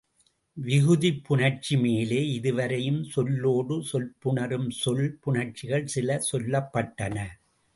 [0.57, 7.17] விகுதிப் புணர்ச்சி மேலே, இதுவரையும், சொல்லோடு சொல்புணரும் சொல் புணர்ச்சிகள் சில சொல்லப்பட்டன.